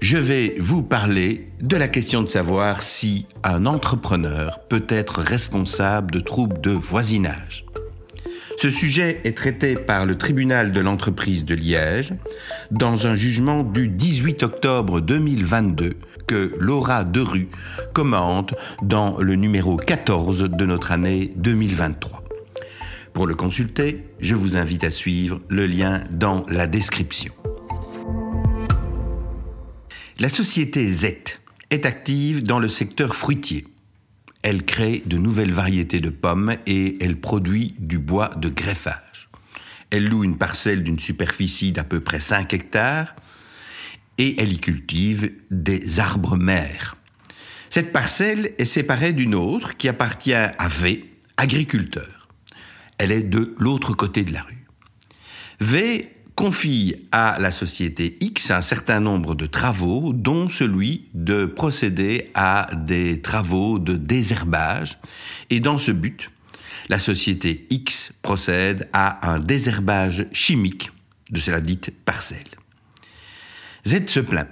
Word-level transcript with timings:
je 0.00 0.16
vais 0.16 0.54
vous 0.58 0.82
parler 0.82 1.48
de 1.60 1.76
la 1.76 1.88
question 1.88 2.22
de 2.22 2.28
savoir 2.28 2.82
si 2.82 3.26
un 3.42 3.66
entrepreneur 3.66 4.60
peut 4.68 4.84
être 4.88 5.20
responsable 5.20 6.10
de 6.10 6.20
troubles 6.20 6.60
de 6.60 6.70
voisinage. 6.70 7.64
Ce 8.56 8.70
sujet 8.70 9.20
est 9.24 9.36
traité 9.36 9.74
par 9.74 10.06
le 10.06 10.16
tribunal 10.16 10.72
de 10.72 10.80
l'entreprise 10.80 11.44
de 11.44 11.54
Liège 11.54 12.14
dans 12.70 13.06
un 13.06 13.14
jugement 13.14 13.62
du 13.62 13.88
18 13.88 14.42
octobre 14.42 15.00
2022 15.00 15.96
que 16.26 16.52
Laura 16.58 17.04
Derue 17.04 17.48
commente 17.92 18.54
dans 18.82 19.18
le 19.18 19.34
numéro 19.34 19.76
14 19.76 20.44
de 20.44 20.64
notre 20.64 20.92
année 20.92 21.32
2023. 21.36 22.22
Pour 23.12 23.26
le 23.26 23.34
consulter, 23.34 24.04
je 24.18 24.34
vous 24.34 24.56
invite 24.56 24.84
à 24.84 24.90
suivre 24.90 25.40
le 25.48 25.66
lien 25.66 26.02
dans 26.10 26.44
la 26.48 26.66
description. 26.66 27.32
La 30.20 30.28
société 30.28 30.86
Z 30.86 31.06
est 31.70 31.86
active 31.86 32.44
dans 32.44 32.60
le 32.60 32.68
secteur 32.68 33.16
fruitier. 33.16 33.66
Elle 34.42 34.64
crée 34.64 35.02
de 35.06 35.18
nouvelles 35.18 35.52
variétés 35.52 36.00
de 36.00 36.10
pommes 36.10 36.54
et 36.66 37.02
elle 37.04 37.16
produit 37.16 37.74
du 37.80 37.98
bois 37.98 38.28
de 38.36 38.48
greffage. 38.48 39.28
Elle 39.90 40.06
loue 40.06 40.22
une 40.22 40.38
parcelle 40.38 40.84
d'une 40.84 41.00
superficie 41.00 41.72
d'à 41.72 41.82
peu 41.82 41.98
près 41.98 42.20
5 42.20 42.54
hectares 42.54 43.16
et 44.16 44.40
elle 44.40 44.52
y 44.52 44.58
cultive 44.58 45.32
des 45.50 45.98
arbres 45.98 46.36
mères. 46.36 46.96
Cette 47.68 47.92
parcelle 47.92 48.54
est 48.58 48.66
séparée 48.66 49.12
d'une 49.12 49.34
autre 49.34 49.76
qui 49.76 49.88
appartient 49.88 50.32
à 50.32 50.68
V, 50.68 51.10
agriculteur. 51.36 52.28
Elle 52.98 53.10
est 53.10 53.22
de 53.22 53.52
l'autre 53.58 53.94
côté 53.94 54.22
de 54.22 54.32
la 54.32 54.42
rue. 54.42 54.64
V 55.58 56.13
confie 56.34 56.96
à 57.12 57.38
la 57.38 57.50
société 57.50 58.16
X 58.20 58.50
un 58.50 58.60
certain 58.60 59.00
nombre 59.00 59.34
de 59.34 59.46
travaux, 59.46 60.12
dont 60.12 60.48
celui 60.48 61.08
de 61.14 61.46
procéder 61.46 62.30
à 62.34 62.68
des 62.74 63.20
travaux 63.20 63.78
de 63.78 63.94
désherbage. 63.94 64.98
Et 65.50 65.60
dans 65.60 65.78
ce 65.78 65.92
but, 65.92 66.30
la 66.88 66.98
société 66.98 67.66
X 67.70 68.12
procède 68.22 68.88
à 68.92 69.30
un 69.30 69.38
désherbage 69.38 70.26
chimique 70.32 70.90
de 71.30 71.38
cela 71.38 71.60
dite 71.60 71.92
parcelle. 72.04 72.40
Z 73.86 74.06
se 74.06 74.20
plaint. 74.20 74.48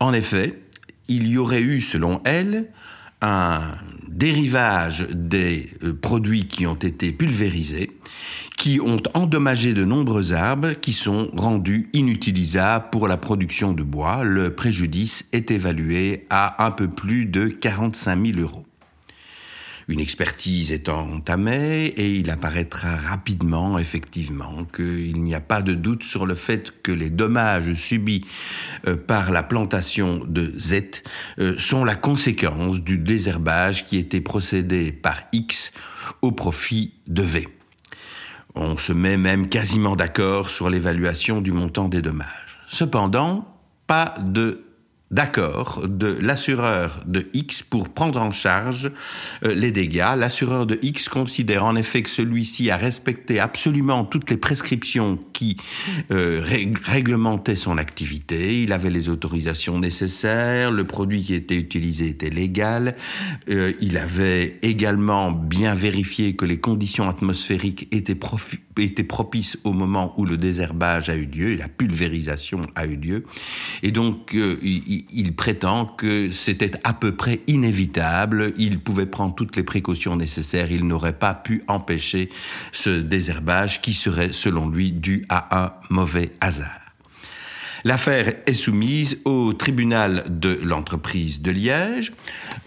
En 0.00 0.12
effet, 0.12 0.62
il 1.08 1.28
y 1.28 1.38
aurait 1.38 1.62
eu, 1.62 1.80
selon 1.80 2.20
elle, 2.24 2.68
un 3.20 3.74
dérivage 4.12 5.08
des 5.10 5.70
euh, 5.82 5.94
produits 5.94 6.46
qui 6.46 6.66
ont 6.66 6.74
été 6.74 7.12
pulvérisés, 7.12 7.90
qui 8.56 8.80
ont 8.80 9.02
endommagé 9.14 9.74
de 9.74 9.84
nombreux 9.84 10.32
arbres 10.32 10.74
qui 10.74 10.92
sont 10.92 11.30
rendus 11.36 11.88
inutilisables 11.92 12.90
pour 12.90 13.08
la 13.08 13.16
production 13.16 13.72
de 13.72 13.82
bois. 13.82 14.22
Le 14.22 14.54
préjudice 14.54 15.24
est 15.32 15.50
évalué 15.50 16.26
à 16.30 16.64
un 16.64 16.70
peu 16.70 16.88
plus 16.88 17.26
de 17.26 17.48
45 17.48 18.26
000 18.26 18.38
euros. 18.38 18.64
Une 19.92 20.00
expertise 20.00 20.72
est 20.72 20.88
entamée 20.88 21.84
et 21.84 22.14
il 22.14 22.30
apparaîtra 22.30 22.96
rapidement, 22.96 23.78
effectivement, 23.78 24.64
qu'il 24.74 25.22
n'y 25.22 25.34
a 25.34 25.40
pas 25.40 25.60
de 25.60 25.74
doute 25.74 26.02
sur 26.02 26.24
le 26.24 26.34
fait 26.34 26.72
que 26.82 26.92
les 26.92 27.10
dommages 27.10 27.74
subis 27.74 28.24
euh, 28.88 28.96
par 28.96 29.30
la 29.30 29.42
plantation 29.42 30.24
de 30.26 30.50
Z 30.56 31.02
euh, 31.38 31.58
sont 31.58 31.84
la 31.84 31.94
conséquence 31.94 32.80
du 32.80 32.96
désherbage 32.96 33.84
qui 33.84 33.98
était 33.98 34.22
procédé 34.22 34.92
par 34.92 35.24
X 35.34 35.72
au 36.22 36.32
profit 36.32 36.94
de 37.06 37.20
V. 37.20 37.48
On 38.54 38.78
se 38.78 38.94
met 38.94 39.18
même 39.18 39.46
quasiment 39.46 39.94
d'accord 39.94 40.48
sur 40.48 40.70
l'évaluation 40.70 41.42
du 41.42 41.52
montant 41.52 41.88
des 41.88 42.00
dommages. 42.00 42.58
Cependant, 42.66 43.46
pas 43.86 44.14
de 44.22 44.64
d'accord 45.12 45.86
de 45.86 46.16
l'assureur 46.20 47.02
de 47.06 47.26
X 47.34 47.62
pour 47.62 47.90
prendre 47.90 48.20
en 48.20 48.32
charge 48.32 48.90
euh, 49.44 49.54
les 49.54 49.70
dégâts. 49.70 50.16
L'assureur 50.16 50.66
de 50.66 50.78
X 50.82 51.08
considère 51.08 51.64
en 51.64 51.76
effet 51.76 52.02
que 52.02 52.10
celui-ci 52.10 52.70
a 52.70 52.76
respecté 52.78 53.38
absolument 53.38 54.04
toutes 54.04 54.30
les 54.30 54.38
prescriptions 54.38 55.18
qui 55.34 55.58
euh, 56.10 56.42
réglementaient 56.42 57.54
son 57.54 57.76
activité. 57.76 58.62
Il 58.62 58.72
avait 58.72 58.90
les 58.90 59.10
autorisations 59.10 59.78
nécessaires, 59.78 60.70
le 60.70 60.84
produit 60.84 61.22
qui 61.22 61.34
était 61.34 61.56
utilisé 61.56 62.08
était 62.08 62.30
légal, 62.30 62.96
euh, 63.50 63.72
il 63.80 63.98
avait 63.98 64.58
également 64.62 65.30
bien 65.30 65.74
vérifié 65.74 66.34
que 66.36 66.46
les 66.46 66.58
conditions 66.58 67.08
atmosphériques 67.08 67.86
étaient, 67.92 68.14
propices 69.04 69.58
au 69.64 69.72
moment 69.74 70.14
où 70.16 70.24
le 70.24 70.38
désherbage 70.38 71.10
a 71.10 71.16
eu 71.16 71.26
lieu 71.26 71.50
et 71.50 71.56
la 71.56 71.68
pulvérisation 71.68 72.62
a 72.74 72.86
eu 72.86 72.96
lieu. 72.96 73.24
Et 73.82 73.90
donc, 73.90 74.34
il, 74.34 75.01
il, 75.10 75.34
prétend 75.34 75.86
que 75.86 76.30
c'était 76.30 76.72
à 76.84 76.92
peu 76.92 77.14
près 77.14 77.40
inévitable, 77.46 78.52
il 78.58 78.80
pouvait 78.80 79.06
prendre 79.06 79.34
toutes 79.34 79.56
les 79.56 79.62
précautions 79.62 80.16
nécessaires, 80.16 80.70
il 80.70 80.86
n'aurait 80.86 81.18
pas 81.18 81.34
pu 81.34 81.62
empêcher 81.68 82.28
ce 82.72 82.90
désherbage 82.90 83.82
qui 83.82 83.94
serait, 83.94 84.32
selon 84.32 84.68
lui, 84.68 84.92
dû 84.92 85.24
à 85.28 85.64
un 85.64 85.72
mauvais 85.90 86.32
hasard. 86.40 86.82
L'affaire 87.84 88.32
est 88.46 88.52
soumise 88.52 89.20
au 89.24 89.52
tribunal 89.52 90.24
de 90.28 90.58
l'entreprise 90.62 91.42
de 91.42 91.50
Liège. 91.50 92.12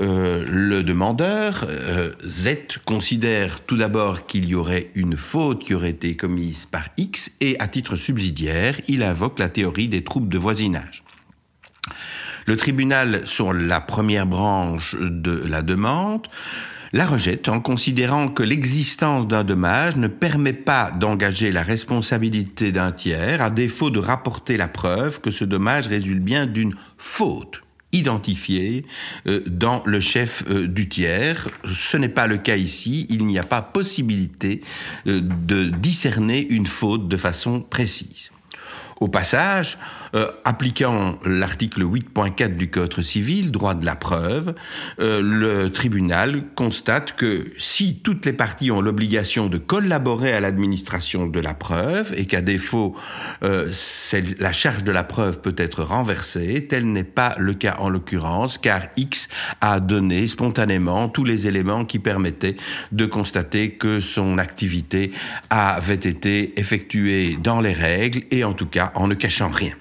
Euh, 0.02 0.44
le 0.46 0.84
demandeur, 0.84 1.66
euh, 1.70 2.12
Z, 2.28 2.80
considère 2.84 3.62
tout 3.62 3.78
d'abord 3.78 4.26
qu'il 4.26 4.46
y 4.46 4.56
aurait 4.56 4.92
une 4.94 5.16
faute 5.16 5.64
qui 5.64 5.74
aurait 5.74 5.92
été 5.92 6.18
commise 6.18 6.66
par 6.66 6.90
X 6.98 7.32
et 7.40 7.58
à 7.60 7.68
titre 7.70 7.96
subsidiaire, 7.96 8.82
il 8.90 9.04
invoque 9.04 9.40
la 9.40 9.48
théorie 9.48 9.88
des 9.88 10.04
troubles 10.04 10.28
de 10.28 10.38
voisinage. 10.38 11.04
Le 12.46 12.56
tribunal, 12.58 13.22
sur 13.26 13.54
la 13.54 13.82
première 13.82 14.28
branche 14.28 14.96
de 15.00 15.44
la 15.48 15.64
demande, 15.64 16.28
la 16.94 17.06
rejette 17.06 17.50
en 17.50 17.60
considérant 17.60 18.28
que 18.28 18.44
l'existence 18.44 19.28
d'un 19.28 19.44
dommage 19.44 19.96
ne 19.96 20.08
permet 20.08 20.54
pas 20.54 20.92
d'engager 20.92 21.52
la 21.52 21.64
responsabilité 21.64 22.72
d'un 22.72 22.92
tiers 22.92 23.42
à 23.42 23.50
défaut 23.50 23.90
de 23.90 24.00
rapporter 24.00 24.58
la 24.58 24.68
preuve 24.68 25.20
que 25.22 25.32
ce 25.32 25.44
dommage 25.44 25.88
résulte 25.88 26.22
bien 26.22 26.46
d'une 26.46 26.76
faute 26.98 27.62
identifiée 27.92 28.86
euh, 29.28 29.42
dans 29.48 29.82
le 29.86 30.00
chef 30.00 30.44
euh, 30.50 30.68
du 30.68 30.88
tiers. 30.88 31.48
Ce 31.72 31.98
n'est 31.98 32.10
pas 32.10 32.28
le 32.28 32.38
cas 32.38 32.58
ici, 32.58 33.08
il 33.10 33.26
n'y 33.26 33.40
a 33.40 33.44
pas 33.44 33.62
possibilité 33.62 34.62
euh, 35.08 35.22
de 35.22 35.66
discerner 35.66 36.46
une 36.48 36.68
faute 36.68 37.08
de 37.08 37.18
façon 37.18 37.62
précise. 37.62 38.32
Au 39.02 39.10
passage, 39.10 39.78
euh, 40.16 40.32
appliquant 40.46 41.20
l'article 41.26 41.84
8.4 41.84 42.56
du 42.56 42.70
Code 42.70 43.02
civil, 43.02 43.52
droit 43.52 43.74
de 43.74 43.86
la 43.86 43.98
preuve, 43.98 44.56
euh, 45.02 45.22
le 45.22 45.70
tribunal 45.70 46.44
constate 46.56 47.14
que 47.18 47.48
si 47.58 48.00
toutes 48.02 48.26
les 48.26 48.32
parties 48.32 48.72
ont 48.72 48.80
l'obligation 48.80 49.48
de 49.48 49.58
collaborer 49.58 50.32
à 50.32 50.40
l'administration 50.40 51.28
de 51.28 51.40
la 51.42 51.54
preuve 51.54 52.14
et 52.16 52.26
qu'à 52.26 52.42
défaut, 52.42 52.96
euh, 53.44 53.70
la 54.40 54.54
charge 54.54 54.86
de 54.86 54.94
la 54.94 55.04
preuve 55.04 55.42
peut 55.42 55.56
être 55.58 55.84
renversée, 55.84 56.66
tel 56.70 56.90
n'est 56.90 57.04
pas 57.04 57.36
le 57.38 57.54
cas 57.54 57.76
en 57.80 57.90
l'occurrence, 57.90 58.58
car 58.58 58.84
X 58.96 59.28
a 59.60 59.82
donné 59.82 60.26
spontanément 60.26 61.10
tous 61.10 61.26
les 61.26 61.48
éléments 61.48 61.84
qui 61.84 62.00
permettaient 62.00 62.56
de 62.94 63.06
constater 63.06 63.72
que 63.72 64.00
son 64.00 64.38
activité 64.38 65.12
avait 65.50 65.96
été 65.96 66.58
effectuée 66.58 67.38
dans 67.42 67.60
les 67.60 67.74
règles 67.74 68.24
et 68.32 68.46
en 68.46 68.54
tout 68.54 68.68
cas 68.68 68.85
en 68.96 69.08
ne 69.08 69.16
cachant 69.16 69.50
rien. 69.50 69.74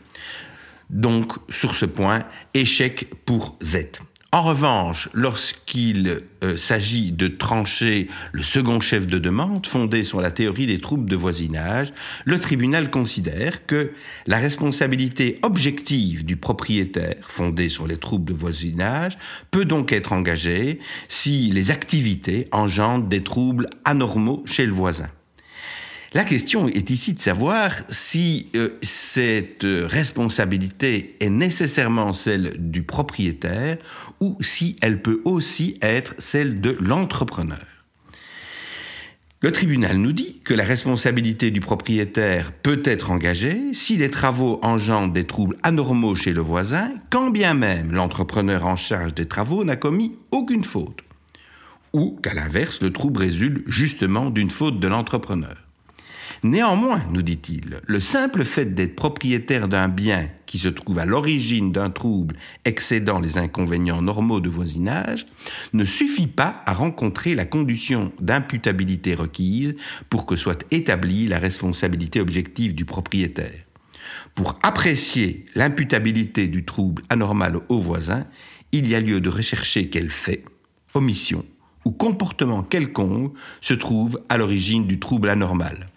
Donc, 0.90 1.32
sur 1.48 1.74
ce 1.74 1.86
point, 1.86 2.24
échec 2.54 3.10
pour 3.24 3.56
Z. 3.62 3.86
En 4.34 4.42
revanche, 4.42 5.08
lorsqu'il 5.12 6.22
euh, 6.42 6.56
s'agit 6.56 7.12
de 7.12 7.28
trancher 7.28 8.08
le 8.32 8.42
second 8.42 8.80
chef 8.80 9.06
de 9.06 9.20
demande, 9.20 9.64
fondé 9.64 10.02
sur 10.02 10.20
la 10.20 10.32
théorie 10.32 10.66
des 10.66 10.80
troubles 10.80 11.08
de 11.08 11.14
voisinage, 11.14 11.92
le 12.24 12.40
tribunal 12.40 12.90
considère 12.90 13.64
que 13.64 13.92
la 14.26 14.38
responsabilité 14.38 15.38
objective 15.42 16.24
du 16.24 16.36
propriétaire, 16.36 17.18
fondée 17.20 17.68
sur 17.68 17.86
les 17.86 17.96
troubles 17.96 18.32
de 18.32 18.36
voisinage, 18.36 19.16
peut 19.52 19.64
donc 19.64 19.92
être 19.92 20.12
engagée 20.12 20.80
si 21.06 21.52
les 21.52 21.70
activités 21.70 22.48
engendrent 22.50 23.06
des 23.06 23.22
troubles 23.22 23.68
anormaux 23.84 24.42
chez 24.46 24.66
le 24.66 24.72
voisin. 24.72 25.10
La 26.14 26.22
question 26.22 26.68
est 26.68 26.90
ici 26.90 27.12
de 27.12 27.18
savoir 27.18 27.72
si 27.88 28.46
euh, 28.54 28.78
cette 28.82 29.66
responsabilité 29.66 31.16
est 31.18 31.28
nécessairement 31.28 32.12
celle 32.12 32.54
du 32.56 32.84
propriétaire 32.84 33.78
ou 34.20 34.36
si 34.40 34.76
elle 34.80 35.02
peut 35.02 35.22
aussi 35.24 35.76
être 35.82 36.14
celle 36.18 36.60
de 36.60 36.76
l'entrepreneur. 36.80 37.66
Le 39.40 39.50
tribunal 39.50 39.96
nous 39.96 40.12
dit 40.12 40.40
que 40.44 40.54
la 40.54 40.62
responsabilité 40.62 41.50
du 41.50 41.60
propriétaire 41.60 42.52
peut 42.52 42.82
être 42.84 43.10
engagée 43.10 43.74
si 43.74 43.96
les 43.96 44.08
travaux 44.08 44.60
engendrent 44.62 45.12
des 45.12 45.26
troubles 45.26 45.58
anormaux 45.64 46.14
chez 46.14 46.32
le 46.32 46.42
voisin, 46.42 46.92
quand 47.10 47.30
bien 47.30 47.54
même 47.54 47.90
l'entrepreneur 47.90 48.66
en 48.66 48.76
charge 48.76 49.14
des 49.14 49.26
travaux 49.26 49.64
n'a 49.64 49.74
commis 49.74 50.16
aucune 50.30 50.62
faute, 50.62 51.00
ou 51.92 52.16
qu'à 52.22 52.34
l'inverse, 52.34 52.80
le 52.80 52.92
trouble 52.92 53.20
résulte 53.20 53.64
justement 53.66 54.30
d'une 54.30 54.50
faute 54.50 54.78
de 54.78 54.86
l'entrepreneur. 54.86 55.56
Néanmoins, 56.44 57.00
nous 57.10 57.22
dit-il, 57.22 57.80
le 57.86 58.00
simple 58.00 58.44
fait 58.44 58.66
d'être 58.66 58.96
propriétaire 58.96 59.66
d'un 59.66 59.88
bien 59.88 60.28
qui 60.44 60.58
se 60.58 60.68
trouve 60.68 60.98
à 60.98 61.06
l'origine 61.06 61.72
d'un 61.72 61.88
trouble 61.88 62.36
excédant 62.66 63.18
les 63.18 63.38
inconvénients 63.38 64.02
normaux 64.02 64.40
de 64.40 64.50
voisinage 64.50 65.24
ne 65.72 65.86
suffit 65.86 66.26
pas 66.26 66.62
à 66.66 66.74
rencontrer 66.74 67.34
la 67.34 67.46
condition 67.46 68.12
d'imputabilité 68.20 69.14
requise 69.14 69.74
pour 70.10 70.26
que 70.26 70.36
soit 70.36 70.66
établie 70.70 71.26
la 71.26 71.38
responsabilité 71.38 72.20
objective 72.20 72.74
du 72.74 72.84
propriétaire. 72.84 73.64
Pour 74.34 74.58
apprécier 74.62 75.46
l'imputabilité 75.54 76.46
du 76.46 76.66
trouble 76.66 77.04
anormal 77.08 77.60
au 77.70 77.78
voisin, 77.78 78.26
il 78.70 78.86
y 78.86 78.94
a 78.94 79.00
lieu 79.00 79.22
de 79.22 79.30
rechercher 79.30 79.88
quel 79.88 80.10
fait, 80.10 80.44
omission 80.92 81.42
ou 81.86 81.92
comportement 81.92 82.62
quelconque 82.62 83.32
se 83.62 83.72
trouve 83.72 84.20
à 84.28 84.36
l'origine 84.36 84.86
du 84.86 85.00
trouble 85.00 85.30
anormal. 85.30 85.88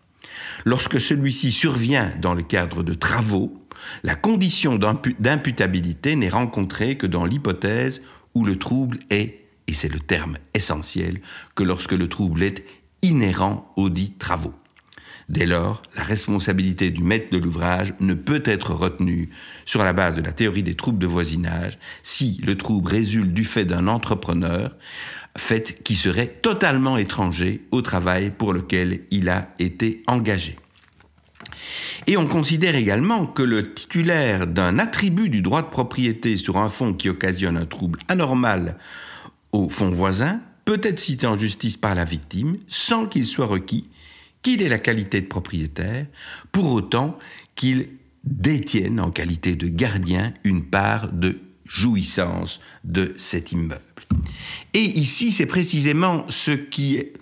Lorsque 0.65 0.99
celui-ci 0.99 1.51
survient 1.51 2.11
dans 2.21 2.33
le 2.33 2.43
cadre 2.43 2.83
de 2.83 2.93
travaux, 2.93 3.67
la 4.03 4.15
condition 4.15 4.77
d'imputabilité 4.77 6.15
n'est 6.15 6.29
rencontrée 6.29 6.97
que 6.97 7.07
dans 7.07 7.25
l'hypothèse 7.25 8.01
où 8.33 8.45
le 8.45 8.57
trouble 8.57 8.99
est, 9.09 9.45
et 9.67 9.73
c'est 9.73 9.91
le 9.91 9.99
terme 9.99 10.37
essentiel, 10.53 11.21
que 11.55 11.63
lorsque 11.63 11.93
le 11.93 12.07
trouble 12.07 12.43
est 12.43 12.63
inhérent 13.01 13.71
aux 13.75 13.89
dits 13.89 14.13
travaux. 14.13 14.53
Dès 15.29 15.45
lors, 15.45 15.81
la 15.97 16.03
responsabilité 16.03 16.89
du 16.89 17.03
maître 17.03 17.27
de 17.31 17.37
l'ouvrage 17.37 17.93
ne 17.99 18.13
peut 18.13 18.43
être 18.45 18.73
retenue 18.73 19.29
sur 19.65 19.83
la 19.83 19.91
base 19.91 20.15
de 20.15 20.21
la 20.21 20.31
théorie 20.31 20.63
des 20.63 20.75
troubles 20.75 20.99
de 20.99 21.07
voisinage 21.07 21.77
si 22.01 22.39
le 22.45 22.55
trouble 22.55 22.89
résulte 22.89 23.33
du 23.33 23.43
fait 23.43 23.65
d'un 23.65 23.87
entrepreneur, 23.87 24.77
fait 25.35 25.83
qui 25.83 25.95
serait 25.95 26.27
totalement 26.41 26.97
étranger 26.97 27.61
au 27.71 27.81
travail 27.81 28.31
pour 28.31 28.53
lequel 28.53 29.01
il 29.11 29.29
a 29.29 29.49
été 29.59 30.03
engagé. 30.07 30.55
Et 32.07 32.17
on 32.17 32.27
considère 32.27 32.75
également 32.75 33.25
que 33.25 33.43
le 33.43 33.73
titulaire 33.73 34.47
d'un 34.47 34.79
attribut 34.79 35.29
du 35.29 35.41
droit 35.41 35.61
de 35.61 35.67
propriété 35.67 36.37
sur 36.37 36.57
un 36.57 36.69
fonds 36.69 36.93
qui 36.93 37.09
occasionne 37.09 37.57
un 37.57 37.65
trouble 37.65 37.99
anormal 38.07 38.77
au 39.51 39.69
fonds 39.69 39.91
voisin 39.91 40.39
peut 40.65 40.81
être 40.83 40.99
cité 40.99 41.27
en 41.27 41.37
justice 41.37 41.77
par 41.77 41.95
la 41.95 42.05
victime 42.05 42.57
sans 42.67 43.05
qu'il 43.05 43.25
soit 43.25 43.45
requis 43.45 43.85
qu'il 44.41 44.61
ait 44.61 44.69
la 44.69 44.79
qualité 44.79 45.21
de 45.21 45.27
propriétaire, 45.27 46.05
pour 46.51 46.71
autant 46.71 47.17
qu'il 47.55 47.89
détienne 48.23 48.99
en 48.99 49.11
qualité 49.11 49.55
de 49.55 49.67
gardien 49.67 50.33
une 50.43 50.65
part 50.65 51.11
de 51.11 51.39
jouissance 51.65 52.61
de 52.83 53.13
cet 53.17 53.51
immeuble. 53.51 53.86
Et 54.73 54.83
ici, 54.83 55.31
c'est 55.31 55.45
précisément 55.45 56.25
ce 56.29 56.51
qui 56.51 56.95
est... 56.97 57.13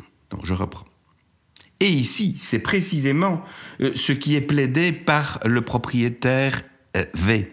Et 1.80 1.90
ici, 1.90 2.36
c'est 2.40 2.60
précisément 2.60 3.44
euh, 3.82 3.92
ce 3.96 4.12
qui 4.14 4.36
est 4.36 4.42
plaidé 4.42 4.92
par 4.92 5.40
le 5.46 5.62
propriétaire 5.62 6.62
euh, 6.96 7.06
V. 7.14 7.52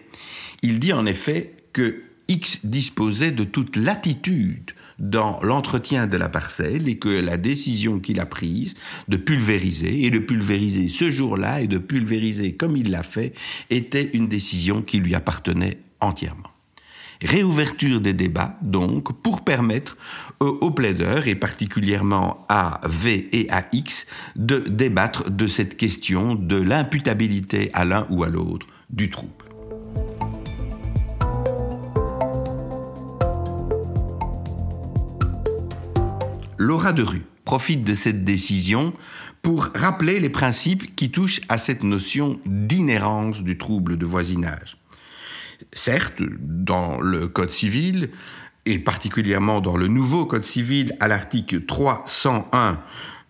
Il 0.61 0.79
dit 0.79 0.93
en 0.93 1.05
effet 1.05 1.53
que 1.73 2.03
X 2.29 2.65
disposait 2.65 3.31
de 3.31 3.43
toute 3.43 3.75
latitude 3.75 4.71
dans 4.97 5.39
l'entretien 5.41 6.07
de 6.07 6.15
la 6.15 6.29
parcelle 6.29 6.87
et 6.87 6.97
que 6.97 7.09
la 7.09 7.35
décision 7.35 7.99
qu'il 7.99 8.19
a 8.19 8.25
prise 8.25 8.75
de 9.09 9.17
pulvériser 9.17 10.05
et 10.05 10.11
de 10.11 10.19
pulvériser 10.19 10.87
ce 10.87 11.09
jour-là 11.09 11.61
et 11.61 11.67
de 11.67 11.77
pulvériser 11.77 12.53
comme 12.53 12.77
il 12.77 12.91
l'a 12.91 13.03
fait 13.03 13.33
était 13.69 14.09
une 14.13 14.27
décision 14.27 14.81
qui 14.81 14.99
lui 14.99 15.15
appartenait 15.15 15.79
entièrement. 15.99 16.52
Réouverture 17.23 18.01
des 18.01 18.13
débats, 18.13 18.57
donc, 18.61 19.13
pour 19.21 19.41
permettre 19.41 19.97
aux 20.39 20.71
plaideurs, 20.71 21.27
et 21.27 21.35
particulièrement 21.35 22.45
à 22.49 22.81
V 22.85 23.29
et 23.31 23.49
à 23.49 23.65
X, 23.71 24.05
de 24.35 24.59
débattre 24.59 25.29
de 25.29 25.47
cette 25.47 25.77
question 25.77 26.35
de 26.35 26.57
l'imputabilité 26.57 27.69
à 27.73 27.85
l'un 27.85 28.05
ou 28.09 28.23
à 28.23 28.29
l'autre 28.29 28.67
du 28.89 29.09
trouble. 29.09 29.31
Laura 36.57 36.93
de 36.93 37.03
Rue 37.03 37.25
profite 37.45 37.83
de 37.83 37.93
cette 37.93 38.23
décision 38.23 38.93
pour 39.41 39.69
rappeler 39.75 40.19
les 40.19 40.29
principes 40.29 40.95
qui 40.95 41.11
touchent 41.11 41.41
à 41.49 41.57
cette 41.57 41.83
notion 41.83 42.39
d'inhérence 42.45 43.43
du 43.43 43.57
trouble 43.57 43.97
de 43.97 44.05
voisinage. 44.05 44.77
Certes, 45.71 46.21
dans 46.39 46.99
le 46.99 47.27
Code 47.27 47.51
civil, 47.51 48.09
et 48.65 48.79
particulièrement 48.79 49.61
dans 49.61 49.77
le 49.77 49.87
nouveau 49.87 50.25
Code 50.25 50.43
civil, 50.43 50.95
à 50.99 51.07
l'article 51.07 51.65
301, 51.65 52.79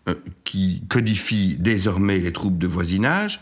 euh, 0.10 0.16
qui 0.44 0.84
codifie 0.90 1.56
désormais 1.60 2.20
les 2.20 2.34
troubles 2.34 2.58
de 2.58 2.68
voisinage, 2.68 3.42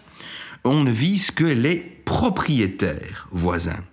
on 0.63 0.83
ne 0.83 0.91
vise 0.91 1.31
que 1.31 1.43
les 1.43 1.77
propriétaires 2.05 3.27
voisins. 3.31 3.83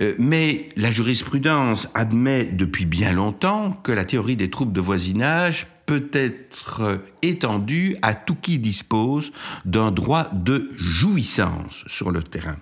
Euh, 0.00 0.14
mais 0.18 0.68
la 0.76 0.90
jurisprudence 0.90 1.88
admet 1.94 2.44
depuis 2.44 2.86
bien 2.86 3.12
longtemps 3.12 3.72
que 3.82 3.92
la 3.92 4.04
théorie 4.04 4.36
des 4.36 4.50
troubles 4.50 4.72
de 4.72 4.80
voisinage 4.80 5.66
peut 5.86 6.08
être 6.12 7.00
étendue 7.22 7.96
à 8.02 8.14
tout 8.14 8.36
qui 8.36 8.58
dispose 8.58 9.32
d'un 9.64 9.90
droit 9.90 10.30
de 10.32 10.70
jouissance 10.76 11.84
sur 11.86 12.10
le 12.10 12.22
terrain. 12.22 12.56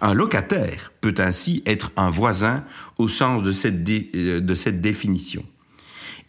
Un 0.00 0.14
locataire 0.14 0.92
peut 1.00 1.14
ainsi 1.18 1.62
être 1.66 1.92
un 1.96 2.10
voisin 2.10 2.64
au 2.98 3.08
sens 3.08 3.42
de 3.42 3.52
cette, 3.52 3.88
euh, 3.88 4.40
de 4.40 4.54
cette 4.54 4.80
définition. 4.80 5.44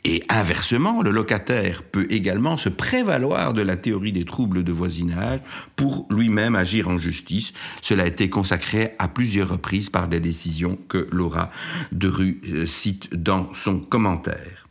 Et 0.06 0.24
inversement, 0.30 1.02
le 1.02 1.12
locataire 1.12 1.84
peut 1.84 2.08
également 2.10 2.56
se 2.56 2.70
prévaloir 2.70 3.54
de 3.54 3.62
la 3.62 3.76
théorie 3.76 4.14
des 4.14 4.24
troubles 4.24 4.64
de 4.64 4.72
voisinage 4.72 5.42
pour 5.76 6.08
lui-même 6.10 6.56
agir 6.56 6.88
en 6.88 6.98
justice. 6.98 7.52
Cela 7.82 8.04
a 8.04 8.08
été 8.08 8.30
consacré 8.30 8.96
à 8.98 9.10
plusieurs 9.10 9.50
reprises 9.50 9.90
par 9.90 10.08
des 10.08 10.22
décisions 10.22 10.78
que 10.88 11.10
Laura 11.12 11.50
de 11.92 12.08
Rue 12.08 12.42
euh, 12.48 12.66
cite 12.66 13.14
dans 13.14 13.54
son 13.54 13.80
commentaire. 13.80 14.69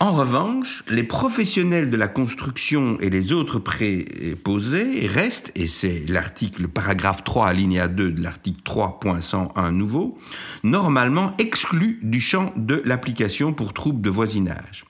En 0.00 0.12
revanche, 0.12 0.84
les 0.88 1.02
professionnels 1.02 1.90
de 1.90 1.96
la 1.96 2.06
construction 2.06 2.98
et 3.00 3.10
les 3.10 3.32
autres 3.32 3.58
préposés 3.58 5.08
restent, 5.08 5.50
et 5.56 5.66
c'est 5.66 6.04
l'article 6.08 6.68
paragraphe 6.68 7.24
3 7.24 7.48
alinéa 7.48 7.88
2 7.88 8.12
de 8.12 8.22
l'article 8.22 8.60
3.101 8.64 9.70
nouveau, 9.70 10.16
normalement 10.62 11.34
exclus 11.38 11.98
du 12.04 12.20
champ 12.20 12.52
de 12.54 12.80
l'application 12.84 13.52
pour 13.52 13.72
troubles 13.72 14.00
de 14.00 14.10
voisinage. 14.10 14.84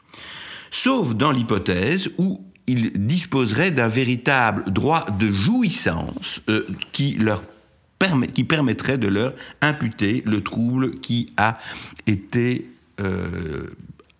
Sauf 0.71 1.15
dans 1.15 1.33
l'hypothèse 1.33 2.11
où 2.19 2.45
ils 2.67 2.93
disposeraient 2.93 3.71
d'un 3.71 3.89
véritable 3.89 4.71
droit 4.71 5.07
de 5.19 5.33
jouissance 5.33 6.43
euh, 6.51 6.67
qui 6.93 7.13
leur 7.13 7.43
permettrait 7.99 8.99
de 8.99 9.09
leur 9.09 9.33
imputer 9.63 10.23
le 10.27 10.43
trouble 10.43 11.01
qui 11.01 11.33
a 11.39 11.59
été 12.07 12.67
euh, 13.01 13.69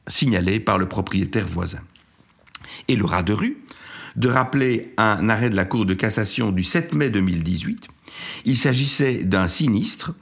signalé 0.09 0.61
par 0.61 0.79
le 0.79 0.89
propriétaire 0.89 1.47
voisin. 1.47 1.81
Et 2.89 2.97
le 2.97 3.05
rat 3.05 3.23
de 3.23 3.33
rue 3.33 3.59
de 4.17 4.29
rappeler 4.29 4.93
un 4.97 5.29
arrêt 5.29 5.49
de 5.49 5.57
la 5.57 5.65
Cour 5.65 5.87
de 5.87 5.95
cassation 5.95 6.51
du 6.51 6.65
7 6.65 6.95
mai 6.95 7.09
2018. 7.09 7.89
Il 8.45 8.57
s'agissait 8.57 9.23
d'un 9.25 9.47
sinistre 9.49 10.13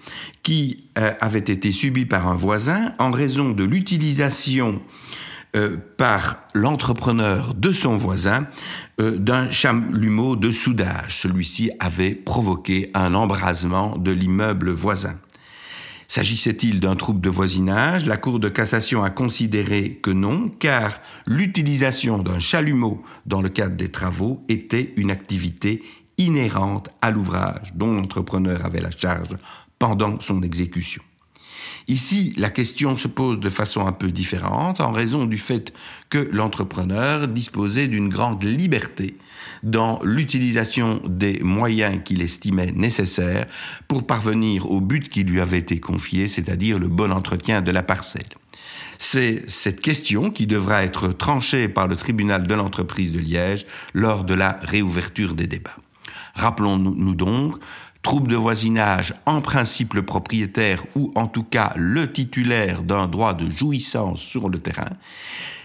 qui 0.42 0.84
euh, 0.98 1.12
avait 1.20 1.38
été 1.38 1.72
subi 1.72 2.04
par 2.04 2.28
un 2.28 2.34
voisin 2.34 2.92
en 2.98 3.10
raison 3.10 3.50
de 3.50 3.64
l'utilisation 3.64 4.82
euh, 5.56 5.76
par 5.96 6.36
l'entrepreneur 6.52 7.54
de 7.54 7.72
son 7.72 7.96
voisin 7.96 8.46
euh, 9.00 9.16
d'un 9.16 9.50
chalumeau 9.50 10.36
de 10.36 10.50
soudage. 10.50 11.22
Celui-ci 11.22 11.70
avait 11.78 12.14
provoqué 12.14 12.90
un 12.92 13.14
embrasement 13.14 13.96
de 13.96 14.10
l'immeuble 14.10 14.70
voisin. 14.70 15.18
S'agissait-il 16.08 16.80
d'un 16.80 16.96
trouble 16.96 17.20
de 17.20 17.28
voisinage? 17.28 18.06
La 18.06 18.16
Cour 18.16 18.38
de 18.38 18.48
cassation 18.48 19.02
a 19.02 19.10
considéré 19.10 19.98
que 20.02 20.10
non, 20.10 20.48
car 20.48 21.00
l'utilisation 21.26 22.18
d'un 22.18 22.38
chalumeau 22.38 23.02
dans 23.26 23.42
le 23.42 23.48
cadre 23.48 23.76
des 23.76 23.90
travaux 23.90 24.44
était 24.48 24.92
une 24.96 25.10
activité 25.10 25.82
inhérente 26.18 26.88
à 27.02 27.10
l'ouvrage 27.10 27.72
dont 27.74 27.92
l'entrepreneur 27.92 28.64
avait 28.64 28.80
la 28.80 28.90
charge 28.90 29.36
pendant 29.78 30.20
son 30.20 30.42
exécution. 30.42 31.02
Ici, 31.88 32.34
la 32.36 32.50
question 32.50 32.96
se 32.96 33.06
pose 33.06 33.38
de 33.38 33.48
façon 33.48 33.86
un 33.86 33.92
peu 33.92 34.10
différente 34.10 34.80
en 34.80 34.90
raison 34.90 35.24
du 35.24 35.38
fait 35.38 35.72
que 36.10 36.28
l'entrepreneur 36.32 37.28
disposait 37.28 37.86
d'une 37.86 38.08
grande 38.08 38.42
liberté 38.42 39.16
dans 39.62 40.00
l'utilisation 40.02 41.00
des 41.06 41.38
moyens 41.40 42.00
qu'il 42.04 42.22
estimait 42.22 42.72
nécessaires 42.72 43.46
pour 43.86 44.04
parvenir 44.04 44.68
au 44.68 44.80
but 44.80 45.08
qui 45.08 45.22
lui 45.22 45.40
avait 45.40 45.58
été 45.58 45.78
confié, 45.78 46.26
c'est-à-dire 46.26 46.80
le 46.80 46.88
bon 46.88 47.12
entretien 47.12 47.62
de 47.62 47.70
la 47.70 47.84
parcelle. 47.84 48.26
C'est 48.98 49.48
cette 49.48 49.80
question 49.80 50.30
qui 50.30 50.48
devra 50.48 50.82
être 50.82 51.08
tranchée 51.08 51.68
par 51.68 51.86
le 51.86 51.94
tribunal 51.94 52.48
de 52.48 52.54
l'entreprise 52.54 53.12
de 53.12 53.20
Liège 53.20 53.66
lors 53.94 54.24
de 54.24 54.34
la 54.34 54.58
réouverture 54.62 55.34
des 55.34 55.46
débats. 55.46 55.76
Rappelons-nous 56.34 57.14
donc 57.14 57.56
trouble 58.06 58.30
de 58.30 58.36
voisinage, 58.36 59.14
en 59.26 59.40
principe 59.40 59.94
le 59.94 60.04
propriétaire 60.04 60.86
ou 60.94 61.10
en 61.16 61.26
tout 61.26 61.42
cas 61.42 61.72
le 61.74 62.12
titulaire 62.12 62.84
d'un 62.84 63.08
droit 63.08 63.34
de 63.34 63.50
jouissance 63.50 64.20
sur 64.20 64.48
le 64.48 64.60
terrain, 64.60 64.92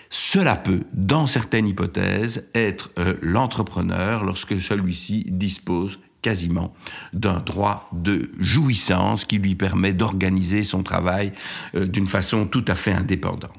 cela 0.10 0.56
peut, 0.56 0.82
dans 0.92 1.28
certaines 1.28 1.68
hypothèses, 1.68 2.50
être 2.56 2.90
euh, 2.98 3.14
l'entrepreneur 3.22 4.24
lorsque 4.24 4.60
celui-ci 4.60 5.24
dispose 5.28 6.00
quasiment 6.24 6.74
d'un 7.14 7.38
droit 7.38 7.88
de 7.94 8.32
jouissance 8.40 9.24
qui 9.24 9.38
lui 9.38 9.54
permet 9.54 9.94
d'organiser 9.94 10.64
son 10.64 10.82
travail 10.82 11.34
euh, 11.76 11.86
d'une 11.86 12.08
façon 12.08 12.48
tout 12.48 12.66
à 12.68 12.74
fait 12.74 12.92
indépendante. 12.92 13.54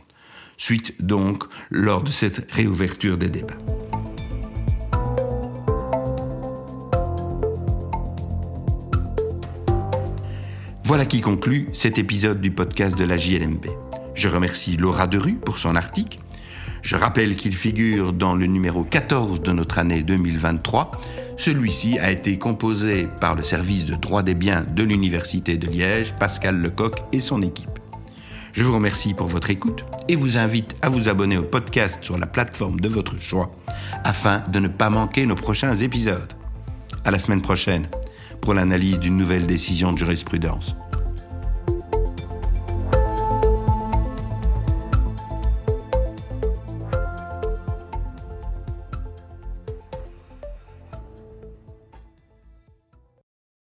Suite 0.56 0.92
donc 1.00 1.44
lors 1.70 2.02
de 2.02 2.10
cette 2.10 2.50
réouverture 2.50 3.16
des 3.16 3.28
débats. 3.28 3.58
Voilà 10.92 11.06
qui 11.06 11.22
conclut 11.22 11.70
cet 11.72 11.96
épisode 11.96 12.42
du 12.42 12.50
podcast 12.50 12.98
de 12.98 13.04
la 13.04 13.16
JLMB. 13.16 13.64
Je 14.14 14.28
remercie 14.28 14.76
Laura 14.76 15.06
Derue 15.06 15.36
pour 15.36 15.56
son 15.56 15.74
article. 15.74 16.18
Je 16.82 16.96
rappelle 16.96 17.36
qu'il 17.36 17.56
figure 17.56 18.12
dans 18.12 18.34
le 18.34 18.44
numéro 18.44 18.84
14 18.84 19.40
de 19.40 19.52
notre 19.52 19.78
année 19.78 20.02
2023. 20.02 20.90
Celui-ci 21.38 21.98
a 21.98 22.10
été 22.10 22.36
composé 22.36 23.08
par 23.22 23.34
le 23.34 23.42
service 23.42 23.86
de 23.86 23.94
droit 23.94 24.22
des 24.22 24.34
biens 24.34 24.66
de 24.70 24.82
l'Université 24.82 25.56
de 25.56 25.66
Liège, 25.66 26.12
Pascal 26.12 26.60
Lecoq 26.60 27.02
et 27.10 27.20
son 27.20 27.40
équipe. 27.40 27.78
Je 28.52 28.62
vous 28.62 28.74
remercie 28.74 29.14
pour 29.14 29.28
votre 29.28 29.48
écoute 29.48 29.86
et 30.08 30.14
vous 30.14 30.36
invite 30.36 30.76
à 30.82 30.90
vous 30.90 31.08
abonner 31.08 31.38
au 31.38 31.42
podcast 31.42 32.00
sur 32.02 32.18
la 32.18 32.26
plateforme 32.26 32.80
de 32.80 32.90
votre 32.90 33.18
choix 33.18 33.50
afin 34.04 34.40
de 34.52 34.58
ne 34.58 34.68
pas 34.68 34.90
manquer 34.90 35.24
nos 35.24 35.36
prochains 35.36 35.74
épisodes. 35.74 36.34
À 37.06 37.10
la 37.10 37.18
semaine 37.18 37.40
prochaine 37.40 37.88
pour 38.42 38.52
l'analyse 38.52 38.98
d'une 38.98 39.16
nouvelle 39.16 39.46
décision 39.46 39.92
de 39.92 39.98
jurisprudence. 39.98 40.76